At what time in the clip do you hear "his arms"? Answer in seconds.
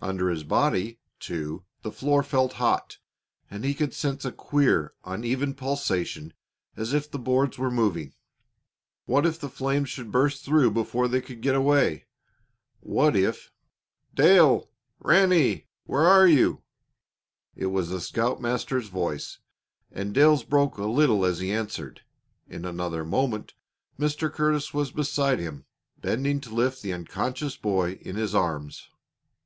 28.16-28.88